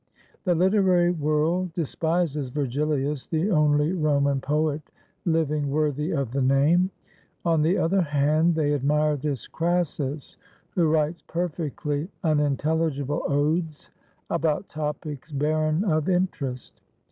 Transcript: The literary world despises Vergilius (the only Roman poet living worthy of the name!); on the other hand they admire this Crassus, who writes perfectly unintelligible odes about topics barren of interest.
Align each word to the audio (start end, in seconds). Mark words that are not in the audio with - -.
The 0.45 0.55
literary 0.55 1.11
world 1.11 1.73
despises 1.73 2.49
Vergilius 2.49 3.27
(the 3.27 3.51
only 3.51 3.93
Roman 3.93 4.41
poet 4.41 4.81
living 5.25 5.69
worthy 5.69 6.09
of 6.09 6.31
the 6.31 6.41
name!); 6.41 6.89
on 7.45 7.61
the 7.61 7.77
other 7.77 8.01
hand 8.01 8.55
they 8.55 8.73
admire 8.73 9.15
this 9.15 9.45
Crassus, 9.47 10.37
who 10.71 10.89
writes 10.89 11.21
perfectly 11.21 12.09
unintelligible 12.23 13.21
odes 13.27 13.91
about 14.31 14.67
topics 14.69 15.31
barren 15.31 15.83
of 15.83 16.09
interest. 16.09 16.81